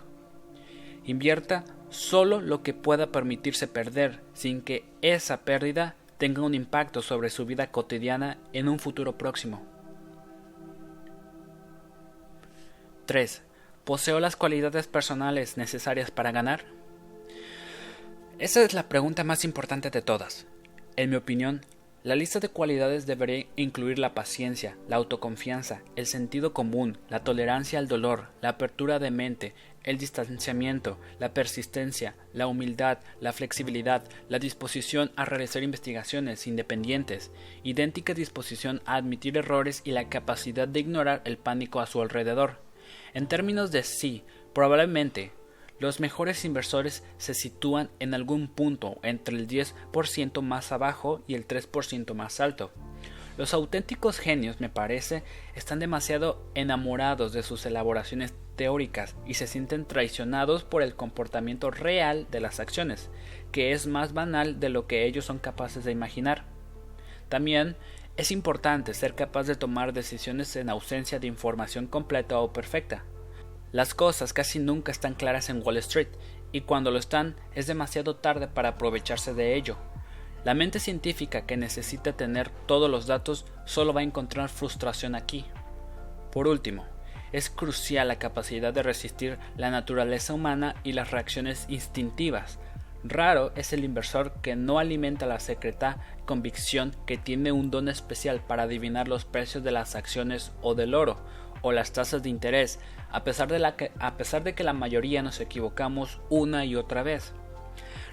Invierta 1.05 1.65
solo 1.91 2.41
lo 2.41 2.63
que 2.63 2.75
pueda 2.75 3.11
permitirse 3.11 3.67
perder, 3.67 4.21
sin 4.35 4.63
que 4.63 4.85
esa 5.03 5.41
pérdida 5.41 5.97
tenga 6.19 6.43
un 6.43 6.55
impacto 6.55 7.03
sobre 7.03 7.31
su 7.31 7.47
vida 7.47 7.71
cotidiana 7.71 8.39
en 8.53 8.69
un 8.69 8.79
futuro 8.79 9.17
próximo. 9.17 9.63
3. 13.07 13.43
¿Poseo 13.85 14.21
las 14.21 14.37
cualidades 14.37 14.87
personales 14.87 15.57
necesarias 15.57 16.11
para 16.11 16.31
ganar? 16.31 16.78
Esa 18.39 18.63
es 18.63 18.73
la 18.73 18.89
pregunta 18.89 19.25
más 19.25 19.45
importante 19.45 19.91
de 19.91 20.01
todas. 20.01 20.47
En 20.95 21.11
mi 21.11 21.17
opinión, 21.17 21.61
La 22.05 22.15
lista 22.15 22.39
de 22.39 22.49
cualidades 22.49 23.07
debería 23.07 23.47
incluir 23.57 23.99
la 23.99 24.15
paciencia, 24.15 24.77
la 24.87 24.95
autoconfianza, 24.97 25.83
el 25.97 26.07
sentido 26.07 26.55
común, 26.55 26.97
la 27.11 27.25
tolerancia 27.25 27.81
al 27.81 27.89
dolor, 27.89 28.29
la 28.41 28.51
apertura 28.51 29.01
de 29.01 29.11
mente, 29.11 29.53
el 29.83 29.99
distanciamiento, 29.99 30.97
la 31.19 31.35
persistencia, 31.35 32.15
la 32.33 32.47
humildad, 32.47 32.99
la 33.21 33.33
flexibilidad, 33.33 34.05
la 34.29 34.39
disposición 34.39 35.11
a 35.17 35.25
realizar 35.25 35.65
investigaciones 35.65 36.47
independientes, 36.47 37.33
idéntica 37.65 38.15
disposición 38.15 38.81
a 38.87 38.95
admitir 38.95 39.37
errores 39.37 39.83
y 39.85 39.91
la 39.91 40.09
capacidad 40.09 40.69
de 40.69 40.81
ignorar 40.81 41.23
el 41.25 41.37
pánico 41.37 41.81
a 41.81 41.87
su 41.87 42.01
alrededor. 42.01 42.63
En 43.13 43.27
términos 43.27 43.73
de 43.73 43.83
sí, 43.83 44.23
probablemente 44.55 45.33
los 45.79 46.01
mejores 46.01 46.45
inversores 46.45 47.05
se 47.19 47.35
sitúan 47.35 47.91
en 48.01 48.15
algún 48.15 48.49
punto 48.49 48.99
entre 49.03 49.37
el 49.37 49.47
10% 49.47 50.43
más 50.43 50.73
abajo 50.73 51.23
y 51.27 51.35
el 51.35 51.47
3% 51.47 52.15
más 52.15 52.41
alto. 52.41 52.73
Los 53.37 53.55
auténticos 53.55 54.19
genios, 54.19 54.61
me 54.61 54.69
parece, 54.69 55.23
están 55.55 55.79
demasiado 55.79 56.43
enamorados 56.57 57.33
de 57.33 57.45
sus 57.45 57.65
elaboraciones 57.67 58.35
teóricas 58.57 59.15
y 59.25 59.35
se 59.35 59.47
sienten 59.47 59.87
traicionados 59.87 60.65
por 60.65 60.83
el 60.83 60.97
comportamiento 60.97 61.71
real 61.71 62.27
de 62.33 62.41
las 62.41 62.59
acciones, 62.59 63.09
que 63.53 63.71
es 63.71 63.87
más 63.87 64.13
banal 64.13 64.59
de 64.59 64.71
lo 64.71 64.89
que 64.89 65.07
ellos 65.07 65.25
son 65.25 65.39
capaces 65.39 65.85
de 65.85 65.93
imaginar. 65.93 66.47
También 67.29 67.77
es 68.17 68.33
importante 68.33 68.95
ser 68.95 69.15
capaz 69.15 69.45
de 69.45 69.55
tomar 69.55 69.93
decisiones 69.93 70.57
en 70.57 70.69
ausencia 70.69 71.21
de 71.21 71.29
información 71.29 71.87
completa 71.87 72.41
o 72.41 72.53
perfecta. 72.53 73.05
Las 73.73 73.95
cosas 73.95 74.33
casi 74.33 74.59
nunca 74.59 74.91
están 74.93 75.15
claras 75.15 75.51
en 75.51 75.63
Wall 75.63 75.77
Street, 75.79 76.09
y 76.53 76.63
cuando 76.63 76.91
lo 76.91 76.99
están 76.99 77.37
es 77.55 77.67
demasiado 77.67 78.17
tarde 78.17 78.49
para 78.49 78.71
aprovecharse 78.71 79.35
de 79.35 79.55
ello. 79.55 79.77
La 80.45 80.55
mente 80.55 80.81
científica 80.81 81.45
que 81.45 81.57
necesita 81.57 82.15
tener 82.15 82.49
todos 82.67 82.91
los 82.91 83.07
datos 83.07 83.45
solo 83.67 83.93
va 83.93 84.01
a 84.01 84.05
encontrar 84.05 84.49
frustración 84.49 85.15
aquí. 85.15 85.45
Por 86.33 86.49
último, 86.49 86.87
es 87.33 87.51
crucial 87.51 88.09
la 88.09 88.19
capacidad 88.19 88.73
de 88.73 88.83
resistir 88.83 89.39
la 89.57 89.71
naturaleza 89.71 90.33
humana 90.33 90.77
y 90.85 90.93
las 90.93 91.11
reacciones 91.11 91.67
instintivas. 91.69 92.59
Raro 93.05 93.53
es 93.55 93.73
el 93.73 93.85
inversor 93.85 94.41
que 94.41 94.57
no 94.57 94.79
alimenta 94.79 95.27
la 95.27 95.39
secreta 95.39 95.99
convicción 96.25 96.97
que 97.07 97.17
tiene 97.17 97.53
un 97.53 97.71
don 97.71 97.89
especial 97.89 98.41
para 98.41 98.65
adivinar 98.65 99.09
los 99.09 99.25
precios 99.25 99.63
de 99.63 99.71
las 99.71 99.95
acciones 99.95 100.53
o 100.63 100.75
del 100.75 100.95
oro, 100.95 101.19
o 101.63 101.73
las 101.73 101.93
tasas 101.93 102.23
de 102.23 102.29
interés, 102.29 102.79
a 103.11 103.25
pesar 103.25 103.49
de, 103.49 103.73
que, 103.77 103.93
a 103.99 104.17
pesar 104.17 104.43
de 104.45 104.55
que 104.55 104.65
la 104.65 104.73
mayoría 104.73 105.23
nos 105.23 105.41
equivocamos 105.41 106.21
una 106.31 106.65
y 106.65 106.77
otra 106.77 107.03
vez. 107.03 107.33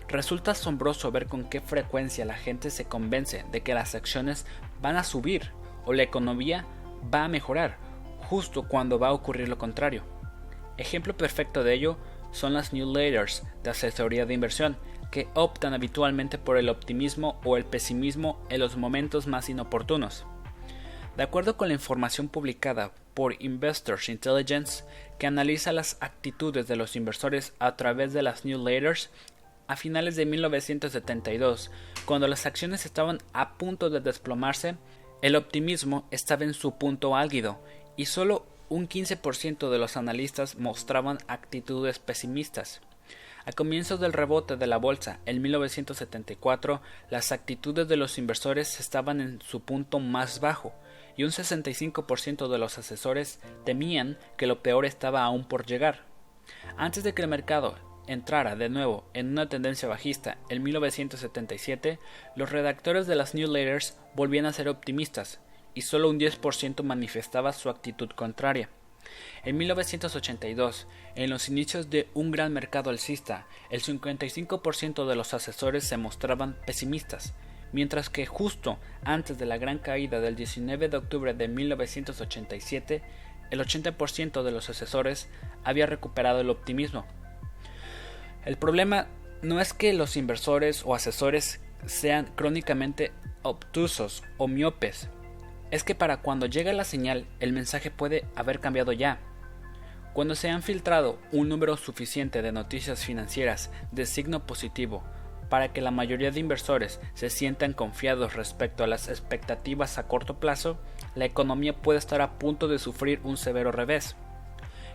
Resulta 0.07 0.51
asombroso 0.51 1.11
ver 1.11 1.27
con 1.27 1.45
qué 1.45 1.61
frecuencia 1.61 2.25
la 2.25 2.35
gente 2.35 2.69
se 2.69 2.85
convence 2.85 3.43
de 3.51 3.61
que 3.61 3.73
las 3.73 3.95
acciones 3.95 4.45
van 4.81 4.97
a 4.97 5.03
subir 5.03 5.51
o 5.85 5.93
la 5.93 6.03
economía 6.03 6.65
va 7.13 7.25
a 7.25 7.29
mejorar, 7.29 7.77
justo 8.29 8.67
cuando 8.67 8.99
va 8.99 9.09
a 9.09 9.13
ocurrir 9.13 9.49
lo 9.49 9.57
contrario. 9.57 10.03
Ejemplo 10.77 11.15
perfecto 11.15 11.63
de 11.63 11.73
ello 11.73 11.97
son 12.31 12.53
las 12.53 12.73
newsletters 12.73 13.43
de 13.63 13.69
asesoría 13.69 14.25
de 14.25 14.33
inversión, 14.33 14.77
que 15.11 15.29
optan 15.33 15.73
habitualmente 15.73 16.37
por 16.37 16.57
el 16.57 16.67
optimismo 16.67 17.39
o 17.45 17.57
el 17.57 17.63
pesimismo 17.65 18.45
en 18.49 18.59
los 18.59 18.75
momentos 18.75 19.27
más 19.27 19.49
inoportunos. 19.49 20.25
De 21.15 21.23
acuerdo 21.23 21.55
con 21.55 21.69
la 21.69 21.73
información 21.73 22.27
publicada 22.27 22.91
por 23.15 23.41
Investors 23.41 24.09
Intelligence, 24.09 24.83
que 25.17 25.25
analiza 25.25 25.73
las 25.73 25.97
actitudes 26.01 26.67
de 26.67 26.75
los 26.75 26.95
inversores 26.95 27.53
a 27.57 27.75
través 27.75 28.13
de 28.13 28.21
las 28.21 28.45
newsletters, 28.45 29.09
a 29.67 29.75
finales 29.75 30.15
de 30.15 30.27
1972, 30.27 31.71
cuando 32.05 32.27
las 32.27 32.45
acciones 32.45 32.85
estaban 32.85 33.17
a 33.33 33.57
punto 33.57 33.89
de 33.89 34.01
desplomarse, 34.01 34.75
el 35.23 35.35
optimismo 35.35 36.07
estaba 36.11 36.43
en 36.43 36.53
su 36.53 36.77
punto 36.77 37.15
álgido 37.15 37.59
y 37.97 38.05
solo 38.05 38.45
un 38.69 38.87
15% 38.87 39.69
de 39.69 39.77
los 39.79 39.97
analistas 39.97 40.57
mostraban 40.57 41.17
actitudes 41.27 41.97
pesimistas. 41.97 42.81
A 43.45 43.51
comienzos 43.51 43.99
del 43.99 44.13
rebote 44.13 44.57
de 44.57 44.67
la 44.67 44.77
bolsa 44.77 45.19
en 45.25 45.41
1974, 45.41 46.81
las 47.11 47.31
actitudes 47.31 47.87
de 47.87 47.95
los 47.95 48.17
inversores 48.17 48.79
estaban 48.79 49.21
en 49.21 49.41
su 49.41 49.61
punto 49.61 49.99
más 49.99 50.39
bajo, 50.39 50.73
y 51.17 51.23
un 51.23 51.31
65% 51.31 52.47
de 52.47 52.57
los 52.57 52.77
asesores 52.77 53.39
temían 53.65 54.17
que 54.37 54.47
lo 54.47 54.61
peor 54.61 54.85
estaba 54.85 55.23
aún 55.23 55.45
por 55.45 55.65
llegar. 55.65 56.03
Antes 56.77 57.03
de 57.03 57.13
que 57.13 57.21
el 57.21 57.27
mercado 57.27 57.75
entrara 58.07 58.55
de 58.55 58.69
nuevo 58.69 59.05
en 59.13 59.29
una 59.29 59.49
tendencia 59.49 59.87
bajista 59.87 60.37
en 60.49 60.63
1977, 60.63 61.99
los 62.35 62.51
redactores 62.51 63.07
de 63.07 63.15
las 63.15 63.33
newsletters 63.33 63.97
volvían 64.15 64.45
a 64.45 64.53
ser 64.53 64.69
optimistas, 64.69 65.39
y 65.73 65.81
solo 65.81 66.09
un 66.09 66.19
10% 66.19 66.83
manifestaba 66.83 67.53
su 67.53 67.69
actitud 67.69 68.09
contraria. 68.09 68.69
En 69.43 69.57
1982, 69.57 70.87
en 71.15 71.29
los 71.29 71.49
inicios 71.49 71.89
de 71.89 72.09
un 72.13 72.31
gran 72.31 72.51
mercado 72.53 72.89
alcista, 72.89 73.47
el 73.69 73.83
55% 73.83 75.05
de 75.05 75.15
los 75.15 75.33
asesores 75.33 75.83
se 75.83 75.97
mostraban 75.97 76.57
pesimistas, 76.65 77.33
mientras 77.75 78.09
que 78.09 78.25
justo 78.25 78.79
antes 79.03 79.37
de 79.37 79.45
la 79.45 79.57
gran 79.57 79.79
caída 79.79 80.21
del 80.21 80.37
19 80.37 80.87
de 80.87 80.95
octubre 80.95 81.33
de 81.33 81.49
1987, 81.49 83.01
el 83.51 83.59
80% 83.59 84.43
de 84.43 84.51
los 84.51 84.69
asesores 84.69 85.27
había 85.65 85.85
recuperado 85.85 86.39
el 86.39 86.49
optimismo. 86.49 87.05
El 88.45 88.55
problema 88.55 89.07
no 89.41 89.59
es 89.59 89.73
que 89.73 89.91
los 89.91 90.15
inversores 90.15 90.83
o 90.85 90.95
asesores 90.95 91.59
sean 91.85 92.31
crónicamente 92.37 93.11
obtusos 93.43 94.23
o 94.37 94.47
miopes, 94.47 95.09
es 95.69 95.83
que 95.83 95.95
para 95.95 96.21
cuando 96.21 96.45
llega 96.45 96.71
la 96.71 96.85
señal 96.85 97.27
el 97.41 97.51
mensaje 97.51 97.91
puede 97.91 98.23
haber 98.37 98.61
cambiado 98.61 98.93
ya. 98.93 99.19
Cuando 100.13 100.35
se 100.35 100.49
han 100.49 100.63
filtrado 100.63 101.19
un 101.33 101.49
número 101.49 101.75
suficiente 101.75 102.41
de 102.41 102.53
noticias 102.53 103.03
financieras 103.03 103.69
de 103.91 104.05
signo 104.05 104.47
positivo 104.47 105.03
para 105.49 105.73
que 105.73 105.81
la 105.81 105.91
mayoría 105.91 106.31
de 106.31 106.39
inversores 106.39 106.99
se 107.13 107.29
sientan 107.29 107.73
confiados 107.73 108.33
respecto 108.33 108.83
a 108.83 108.87
las 108.87 109.09
expectativas 109.09 109.97
a 109.97 110.07
corto 110.07 110.39
plazo, 110.39 110.77
la 111.15 111.25
economía 111.25 111.73
puede 111.73 111.99
estar 111.99 112.21
a 112.21 112.37
punto 112.39 112.67
de 112.67 112.79
sufrir 112.79 113.19
un 113.23 113.37
severo 113.37 113.71
revés. 113.71 114.15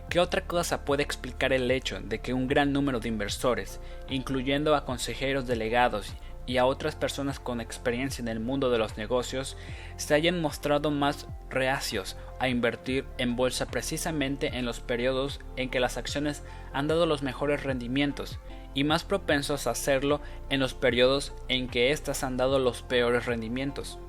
¿Qué 0.09 0.19
otra 0.19 0.41
cosa 0.41 0.83
puede 0.83 1.03
explicar 1.03 1.53
el 1.53 1.71
hecho 1.71 2.01
de 2.01 2.19
que 2.19 2.33
un 2.33 2.47
gran 2.47 2.73
número 2.73 2.99
de 2.99 3.07
inversores, 3.07 3.79
incluyendo 4.09 4.75
a 4.75 4.83
consejeros 4.83 5.47
delegados 5.47 6.13
y 6.45 6.57
a 6.57 6.65
otras 6.65 6.95
personas 6.95 7.39
con 7.39 7.61
experiencia 7.61 8.21
en 8.21 8.27
el 8.27 8.41
mundo 8.41 8.69
de 8.69 8.77
los 8.77 8.97
negocios, 8.97 9.55
se 9.95 10.13
hayan 10.13 10.41
mostrado 10.41 10.91
más 10.91 11.27
reacios 11.49 12.17
a 12.39 12.49
invertir 12.49 13.05
en 13.19 13.37
bolsa 13.37 13.67
precisamente 13.67 14.57
en 14.57 14.65
los 14.65 14.81
periodos 14.81 15.39
en 15.55 15.69
que 15.69 15.79
las 15.79 15.95
acciones 15.95 16.43
han 16.73 16.89
dado 16.89 17.05
los 17.05 17.21
mejores 17.21 17.63
rendimientos 17.63 18.37
y 18.73 18.83
más 18.83 19.03
propensos 19.03 19.67
a 19.67 19.71
hacerlo 19.71 20.21
en 20.49 20.59
los 20.59 20.73
periodos 20.73 21.33
en 21.47 21.67
que 21.67 21.91
éstas 21.91 22.23
han 22.23 22.37
dado 22.37 22.59
los 22.59 22.81
peores 22.81 23.25
rendimientos. 23.25 23.99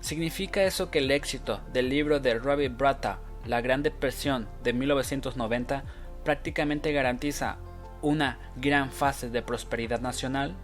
¿Significa 0.00 0.62
eso 0.64 0.90
que 0.90 0.98
el 0.98 1.10
éxito 1.10 1.60
del 1.72 1.88
libro 1.88 2.20
de 2.20 2.34
Robbie 2.38 2.68
Brata, 2.68 3.18
La 3.46 3.60
Gran 3.60 3.82
Depresión 3.82 4.48
de 4.62 4.72
1990, 4.72 5.84
prácticamente 6.24 6.92
garantiza 6.92 7.58
una 8.02 8.38
gran 8.56 8.90
fase 8.90 9.30
de 9.30 9.42
prosperidad 9.42 10.00
nacional? 10.00 10.54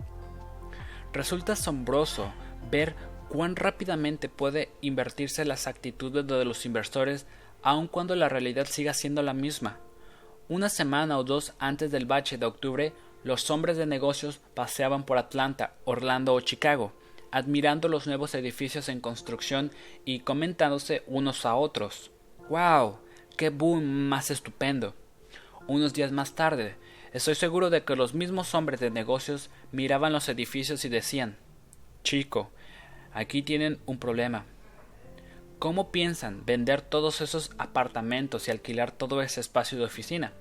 Resulta 1.13 1.55
asombroso 1.55 2.33
ver 2.71 2.95
cuán 3.29 3.57
rápidamente 3.57 4.29
puede 4.29 4.71
invertirse 4.81 5.45
las 5.45 5.67
actitudes 5.67 6.27
de 6.27 6.45
los 6.45 6.65
inversores 6.67 7.27
aun 7.63 7.89
cuando 7.89 8.15
la 8.17 8.29
realidad 8.29 8.67
siga 8.67 8.95
siendo 8.95 9.23
la 9.23 9.35
misma. 9.35 9.79
Una 10.49 10.69
semana 10.69 11.19
o 11.19 11.25
dos 11.25 11.55
antes 11.59 11.91
del 11.91 12.07
bache 12.07 12.37
de 12.37 12.47
octubre, 12.47 12.93
los 13.25 13.51
hombres 13.51 13.77
de 13.77 13.87
negocios 13.87 14.41
paseaban 14.55 15.05
por 15.05 15.19
Atlanta, 15.19 15.75
Orlando 15.85 16.35
o 16.35 16.41
Chicago, 16.41 16.93
admirando 17.31 17.89
los 17.89 18.07
nuevos 18.07 18.35
edificios 18.35 18.89
en 18.89 19.01
construcción 19.01 19.71
y 20.05 20.21
comentándose 20.21 21.03
unos 21.07 21.47
a 21.47 21.55
otros. 21.55 22.11
¡Wow! 22.49 22.99
¡Qué 23.37 23.51
boom 23.51 23.85
más 24.09 24.31
estupendo! 24.31 24.95
Unos 25.67 25.95
días 25.95 26.13
más 26.13 26.35
tarde, 26.35 26.77
estoy 27.13 27.35
seguro 27.35 27.71
de 27.71 27.85
que 27.85 27.97
los 27.97 28.15
mismos 28.15 28.55
hombres 28.55 28.81
de 28.81 28.91
negocios 28.91 29.51
miraban 29.71 30.13
los 30.13 30.29
edificios 30.29 30.85
y 30.85 30.89
decían 30.89 31.37
Chico, 32.03 32.51
aquí 33.13 33.43
tienen 33.43 33.79
un 33.87 33.99
problema. 33.99 34.45
¿Cómo 35.61 35.93
piensan 35.93 36.45
vender 36.45 36.83
todos 36.83 37.21
esos 37.21 37.53
apartamentos 37.57 38.49
y 38.49 38.51
alquilar 38.51 38.91
todo 38.91 39.23
ese 39.23 39.41
espacio 39.41 39.79
de 39.79 39.85
oficina? 39.85 40.33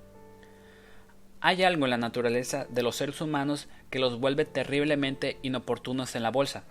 Hay 1.44 1.64
algo 1.64 1.86
en 1.86 1.90
la 1.90 1.98
naturaleza 1.98 2.66
de 2.70 2.84
los 2.84 2.94
seres 2.94 3.20
humanos 3.20 3.66
que 3.90 3.98
los 3.98 4.20
vuelve 4.20 4.44
terriblemente 4.44 5.38
inoportunos 5.42 6.14
en 6.14 6.22
la 6.22 6.30
bolsa. 6.30 6.62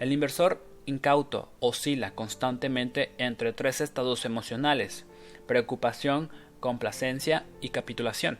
El 0.00 0.12
inversor 0.12 0.62
incauto 0.84 1.50
oscila 1.60 2.14
constantemente 2.14 3.12
entre 3.16 3.54
tres 3.54 3.80
estados 3.80 4.26
emocionales 4.26 5.06
preocupación, 5.46 6.28
complacencia 6.60 7.46
y 7.62 7.70
capitulación. 7.70 8.38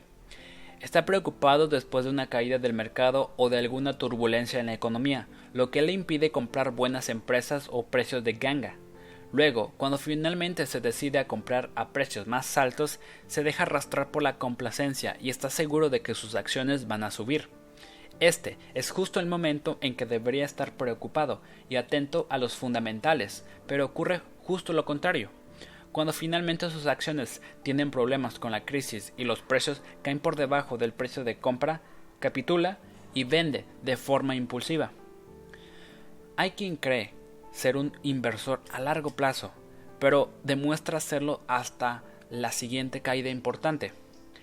Está 0.79 1.05
preocupado 1.05 1.67
después 1.67 2.05
de 2.05 2.11
una 2.11 2.27
caída 2.27 2.59
del 2.59 2.73
mercado 2.73 3.33
o 3.35 3.49
de 3.49 3.57
alguna 3.57 3.97
turbulencia 3.97 4.59
en 4.59 4.67
la 4.67 4.73
economía, 4.73 5.27
lo 5.53 5.71
que 5.71 5.81
le 5.81 5.91
impide 5.91 6.31
comprar 6.31 6.71
buenas 6.71 7.09
empresas 7.09 7.67
o 7.71 7.83
precios 7.87 8.23
de 8.23 8.33
ganga. 8.33 8.75
Luego, 9.33 9.73
cuando 9.77 9.97
finalmente 9.97 10.67
se 10.67 10.79
decide 10.79 11.17
a 11.17 11.27
comprar 11.27 11.71
a 11.73 11.89
precios 11.89 12.27
más 12.27 12.55
altos, 12.55 12.99
se 13.25 13.41
deja 13.41 13.63
arrastrar 13.63 14.11
por 14.11 14.21
la 14.21 14.37
complacencia 14.37 15.17
y 15.19 15.31
está 15.31 15.49
seguro 15.49 15.89
de 15.89 16.01
que 16.03 16.13
sus 16.13 16.35
acciones 16.35 16.87
van 16.87 17.03
a 17.03 17.09
subir. 17.09 17.49
Este 18.19 18.59
es 18.75 18.91
justo 18.91 19.19
el 19.19 19.25
momento 19.25 19.79
en 19.81 19.95
que 19.95 20.05
debería 20.05 20.45
estar 20.45 20.73
preocupado 20.73 21.41
y 21.67 21.77
atento 21.77 22.27
a 22.29 22.37
los 22.37 22.55
fundamentales, 22.55 23.43
pero 23.65 23.85
ocurre 23.85 24.21
justo 24.43 24.71
lo 24.71 24.85
contrario. 24.85 25.31
Cuando 25.91 26.13
finalmente 26.13 26.69
sus 26.69 26.85
acciones 26.85 27.41
tienen 27.63 27.89
problemas 27.89 28.37
con 28.37 28.51
la 28.51 28.65
crisis 28.65 29.13
y 29.17 29.23
los 29.23 29.41
precios 29.41 29.81
caen 30.03 30.19
por 30.19 30.35
debajo 30.35 30.77
del 30.77 30.93
precio 30.93 31.23
de 31.23 31.39
compra, 31.39 31.81
capitula 32.19 32.77
y 33.15 33.23
vende 33.23 33.65
de 33.81 33.97
forma 33.97 34.35
impulsiva. 34.35 34.91
Hay 36.37 36.51
quien 36.51 36.75
cree 36.75 37.13
ser 37.53 37.77
un 37.77 37.93
inversor 38.03 38.61
a 38.71 38.81
largo 38.81 39.11
plazo, 39.11 39.53
pero 39.99 40.33
demuestra 40.43 40.99
serlo 40.99 41.41
hasta 41.47 42.03
la 42.29 42.51
siguiente 42.51 43.01
caída 43.01 43.29
importante, 43.29 43.93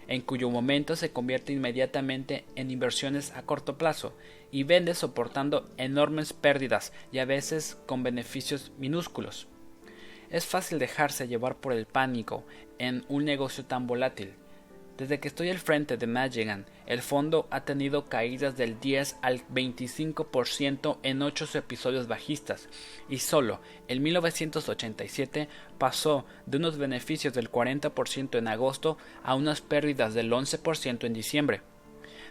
en 0.07 0.23
cuyo 0.23 0.49
momento 0.49 0.97
se 0.97 1.13
convierte 1.13 1.53
inmediatamente 1.53 2.45
en 2.57 2.71
inversiones 2.71 3.33
a 3.33 3.43
corto 3.43 3.77
plazo 3.77 4.17
y 4.51 4.63
vende 4.63 4.95
soportando 4.95 5.69
enormes 5.77 6.33
pérdidas 6.33 6.93
y 7.13 7.19
a 7.19 7.25
veces 7.25 7.77
con 7.87 8.03
beneficios 8.03 8.73
minúsculos. 8.79 9.49
Es 10.31 10.47
fácil 10.47 10.79
dejarse 10.79 11.29
llevar 11.29 11.57
por 11.57 11.73
el 11.73 11.87
pánico 11.87 12.45
en 12.79 13.05
un 13.09 13.25
negocio 13.25 13.65
tan 13.65 13.87
volátil. 13.87 14.35
Desde 15.01 15.19
que 15.19 15.29
estoy 15.29 15.49
al 15.49 15.59
frente 15.59 15.97
de 15.97 16.07
Magellan, 16.07 16.67
el 16.85 17.01
fondo 17.01 17.49
ha 17.51 17.63
tenido 17.63 18.05
caídas 18.05 18.59
del 18.59 18.79
10 18.81 19.17
al 19.23 19.41
25% 19.49 20.99
en 21.03 21.23
8 21.23 21.57
episodios 21.57 22.07
bajistas 22.07 22.69
y 23.09 23.21
solo 23.21 23.61
en 23.89 24.03
1987 24.03 25.49
pasó 25.79 26.27
de 26.45 26.59
unos 26.59 26.77
beneficios 26.77 27.33
del 27.33 27.51
40% 27.51 28.37
en 28.37 28.47
agosto 28.47 28.99
a 29.25 29.37
unas 29.37 29.63
pérdidas 29.63 30.13
del 30.13 30.31
11% 30.31 31.05
en 31.07 31.15
diciembre. 31.15 31.63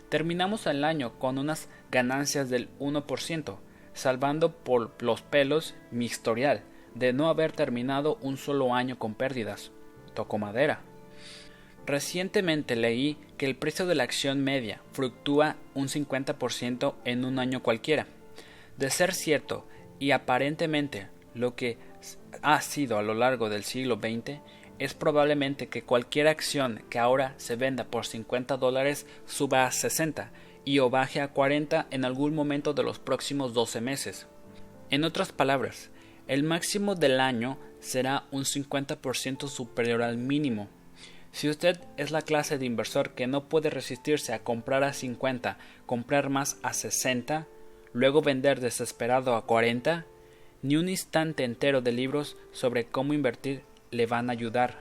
Terminamos 0.09 0.67
el 0.67 0.83
año 0.83 1.17
con 1.17 1.39
unas 1.39 1.69
ganancias 1.89 2.51
del 2.51 2.69
1%, 2.77 3.57
salvando 3.93 4.53
por 4.53 5.01
los 5.01 5.23
pelos 5.23 5.73
mi 5.89 6.05
historial 6.05 6.61
de 6.93 7.13
no 7.13 7.29
haber 7.29 7.51
terminado 7.51 8.19
un 8.21 8.37
solo 8.37 8.75
año 8.75 8.99
con 8.99 9.15
pérdidas. 9.15 9.71
Tocó 10.13 10.37
madera. 10.37 10.83
Recientemente 11.85 12.75
leí 12.75 13.17
que 13.37 13.45
el 13.45 13.55
precio 13.55 13.85
de 13.85 13.95
la 13.95 14.03
acción 14.03 14.43
media 14.43 14.81
fluctúa 14.93 15.55
un 15.73 15.87
50% 15.87 16.95
en 17.05 17.25
un 17.25 17.39
año 17.39 17.63
cualquiera. 17.63 18.07
De 18.77 18.89
ser 18.89 19.13
cierto 19.13 19.65
y 19.99 20.11
aparentemente 20.11 21.07
lo 21.33 21.55
que 21.55 21.77
ha 22.41 22.61
sido 22.61 22.97
a 22.97 23.01
lo 23.01 23.13
largo 23.13 23.49
del 23.49 23.63
siglo 23.63 23.95
XX, 23.95 24.39
es 24.79 24.93
probablemente 24.93 25.67
que 25.67 25.83
cualquier 25.83 26.27
acción 26.27 26.81
que 26.89 26.99
ahora 26.99 27.33
se 27.37 27.57
venda 27.57 27.83
por 27.83 28.05
50 28.05 28.57
dólares 28.57 29.05
suba 29.25 29.65
a 29.65 29.71
60 29.71 30.31
y 30.63 30.79
o 30.79 30.89
baje 30.89 31.19
a 31.19 31.29
40 31.29 31.87
en 31.91 32.05
algún 32.05 32.33
momento 32.33 32.73
de 32.73 32.83
los 32.83 32.97
próximos 32.99 33.53
12 33.53 33.81
meses. 33.81 34.27
En 34.89 35.03
otras 35.03 35.31
palabras, 35.31 35.91
el 36.27 36.43
máximo 36.43 36.95
del 36.95 37.19
año 37.19 37.57
será 37.79 38.23
un 38.31 38.43
50% 38.43 39.47
superior 39.49 40.01
al 40.01 40.17
mínimo. 40.17 40.69
Si 41.31 41.49
usted 41.49 41.79
es 41.97 42.11
la 42.11 42.21
clase 42.21 42.57
de 42.57 42.65
inversor 42.65 43.11
que 43.11 43.27
no 43.27 43.47
puede 43.49 43.69
resistirse 43.69 44.33
a 44.33 44.43
comprar 44.43 44.83
a 44.83 44.93
50, 44.93 45.57
comprar 45.85 46.29
más 46.29 46.57
a 46.63 46.73
60, 46.73 47.47
luego 47.93 48.21
vender 48.21 48.59
desesperado 48.59 49.35
a 49.35 49.45
40, 49.45 50.05
ni 50.61 50.75
un 50.75 50.89
instante 50.89 51.43
entero 51.43 51.81
de 51.81 51.91
libros 51.91 52.37
sobre 52.51 52.85
cómo 52.85 53.13
invertir 53.13 53.63
le 53.91 54.05
van 54.05 54.29
a 54.29 54.33
ayudar. 54.33 54.79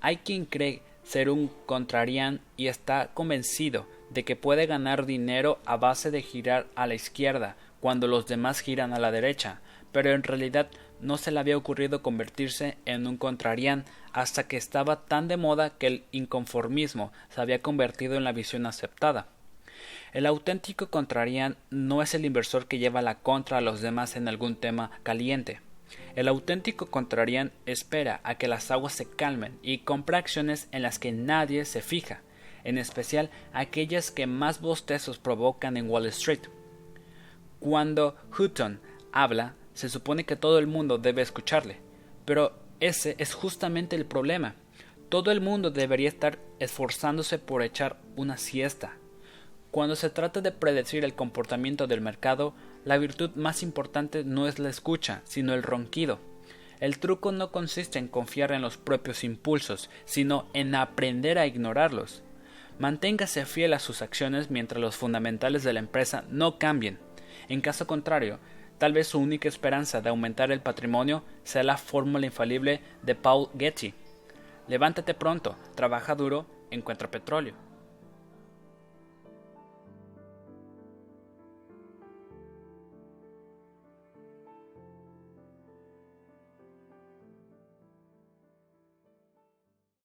Hay 0.00 0.18
quien 0.18 0.46
cree 0.46 0.82
ser 1.04 1.30
un 1.30 1.50
contrarian 1.66 2.40
y 2.56 2.68
está 2.68 3.10
convencido 3.14 3.86
de 4.10 4.24
que 4.24 4.36
puede 4.36 4.66
ganar 4.66 5.06
dinero 5.06 5.58
a 5.64 5.76
base 5.76 6.10
de 6.10 6.22
girar 6.22 6.66
a 6.74 6.86
la 6.86 6.94
izquierda 6.94 7.56
cuando 7.80 8.06
los 8.06 8.26
demás 8.26 8.60
giran 8.60 8.92
a 8.92 9.00
la 9.00 9.10
derecha, 9.10 9.60
pero 9.90 10.12
en 10.12 10.22
realidad 10.22 10.70
no 11.02 11.18
se 11.18 11.32
le 11.32 11.40
había 11.40 11.56
ocurrido 11.56 12.00
convertirse 12.00 12.78
en 12.86 13.06
un 13.06 13.18
contrarian 13.18 13.84
hasta 14.12 14.46
que 14.48 14.56
estaba 14.56 15.04
tan 15.04 15.28
de 15.28 15.36
moda 15.36 15.70
que 15.70 15.88
el 15.88 16.04
inconformismo 16.12 17.12
se 17.28 17.40
había 17.40 17.60
convertido 17.60 18.14
en 18.14 18.24
la 18.24 18.32
visión 18.32 18.64
aceptada. 18.66 19.26
El 20.12 20.26
auténtico 20.26 20.88
contrarian 20.88 21.56
no 21.70 22.02
es 22.02 22.14
el 22.14 22.24
inversor 22.24 22.66
que 22.66 22.78
lleva 22.78 23.02
la 23.02 23.16
contra 23.16 23.58
a 23.58 23.62
los 23.62 23.80
demás 23.80 24.16
en 24.16 24.28
algún 24.28 24.56
tema 24.56 24.90
caliente. 25.02 25.60
El 26.14 26.28
auténtico 26.28 26.86
contrarian 26.86 27.52
espera 27.66 28.20
a 28.22 28.36
que 28.36 28.48
las 28.48 28.70
aguas 28.70 28.92
se 28.92 29.08
calmen 29.08 29.58
y 29.62 29.78
compra 29.78 30.18
acciones 30.18 30.68
en 30.70 30.82
las 30.82 30.98
que 30.98 31.12
nadie 31.12 31.64
se 31.64 31.82
fija, 31.82 32.20
en 32.64 32.78
especial 32.78 33.30
aquellas 33.52 34.10
que 34.10 34.26
más 34.26 34.60
bostezos 34.60 35.18
provocan 35.18 35.76
en 35.76 35.90
Wall 35.90 36.06
Street. 36.06 36.42
Cuando 37.58 38.16
Hutton 38.38 38.80
habla 39.12 39.54
se 39.74 39.88
supone 39.88 40.24
que 40.24 40.36
todo 40.36 40.58
el 40.58 40.66
mundo 40.66 40.98
debe 40.98 41.22
escucharle. 41.22 41.80
Pero 42.24 42.52
ese 42.80 43.14
es 43.18 43.34
justamente 43.34 43.96
el 43.96 44.06
problema. 44.06 44.54
Todo 45.08 45.30
el 45.30 45.40
mundo 45.40 45.70
debería 45.70 46.08
estar 46.08 46.38
esforzándose 46.58 47.38
por 47.38 47.62
echar 47.62 48.00
una 48.16 48.36
siesta. 48.36 48.96
Cuando 49.70 49.96
se 49.96 50.10
trata 50.10 50.40
de 50.40 50.52
predecir 50.52 51.04
el 51.04 51.14
comportamiento 51.14 51.86
del 51.86 52.00
mercado, 52.00 52.54
la 52.84 52.98
virtud 52.98 53.30
más 53.34 53.62
importante 53.62 54.24
no 54.24 54.46
es 54.46 54.58
la 54.58 54.68
escucha, 54.68 55.22
sino 55.24 55.54
el 55.54 55.62
ronquido. 55.62 56.18
El 56.80 56.98
truco 56.98 57.30
no 57.30 57.52
consiste 57.52 57.98
en 57.98 58.08
confiar 58.08 58.52
en 58.52 58.60
los 58.60 58.76
propios 58.76 59.22
impulsos, 59.22 59.88
sino 60.04 60.48
en 60.52 60.74
aprender 60.74 61.38
a 61.38 61.46
ignorarlos. 61.46 62.22
Manténgase 62.78 63.46
fiel 63.46 63.74
a 63.74 63.78
sus 63.78 64.02
acciones 64.02 64.50
mientras 64.50 64.80
los 64.80 64.96
fundamentales 64.96 65.62
de 65.62 65.72
la 65.72 65.78
empresa 65.78 66.24
no 66.28 66.58
cambien. 66.58 66.98
En 67.48 67.60
caso 67.60 67.86
contrario, 67.86 68.40
Tal 68.82 68.92
vez 68.92 69.06
su 69.06 69.20
única 69.20 69.48
esperanza 69.48 70.00
de 70.00 70.08
aumentar 70.08 70.50
el 70.50 70.60
patrimonio 70.60 71.22
sea 71.44 71.62
la 71.62 71.76
fórmula 71.76 72.26
infalible 72.26 72.80
de 73.02 73.14
Paul 73.14 73.48
Getty. 73.56 73.94
Levántate 74.66 75.14
pronto, 75.14 75.54
trabaja 75.76 76.16
duro, 76.16 76.46
encuentra 76.72 77.08
petróleo. 77.08 77.54